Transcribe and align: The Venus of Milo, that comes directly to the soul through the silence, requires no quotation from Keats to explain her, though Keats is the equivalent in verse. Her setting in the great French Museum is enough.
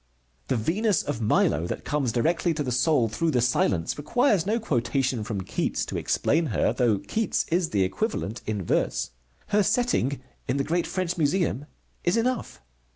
The 0.47 0.55
Venus 0.55 1.03
of 1.03 1.21
Milo, 1.21 1.67
that 1.67 1.85
comes 1.85 2.11
directly 2.11 2.55
to 2.55 2.63
the 2.63 2.71
soul 2.71 3.07
through 3.07 3.29
the 3.29 3.39
silence, 3.39 3.99
requires 3.99 4.47
no 4.47 4.59
quotation 4.59 5.23
from 5.23 5.41
Keats 5.41 5.85
to 5.85 5.95
explain 5.95 6.47
her, 6.47 6.73
though 6.73 6.97
Keats 6.97 7.45
is 7.51 7.69
the 7.69 7.83
equivalent 7.83 8.41
in 8.47 8.63
verse. 8.63 9.11
Her 9.49 9.61
setting 9.61 10.19
in 10.47 10.57
the 10.57 10.63
great 10.63 10.87
French 10.87 11.19
Museum 11.19 11.67
is 12.03 12.17
enough. 12.17 12.63